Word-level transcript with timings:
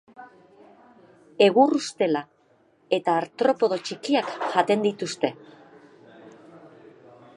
Egur 1.47 1.75
ustela 1.79 2.23
eta 2.99 3.17
artropodo 3.25 3.79
txikiak 3.85 4.33
jaten 4.55 4.87
dituzte. 4.89 5.33